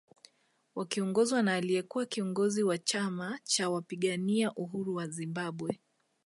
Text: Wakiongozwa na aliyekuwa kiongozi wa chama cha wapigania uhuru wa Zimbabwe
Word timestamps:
Wakiongozwa 0.75 1.41
na 1.41 1.53
aliyekuwa 1.55 2.05
kiongozi 2.05 2.63
wa 2.63 2.77
chama 2.77 3.39
cha 3.43 3.69
wapigania 3.69 4.53
uhuru 4.53 4.95
wa 4.95 5.07
Zimbabwe 5.07 5.79